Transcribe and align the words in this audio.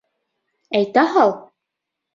Әйтә 0.81 1.05
һал! 1.19 1.39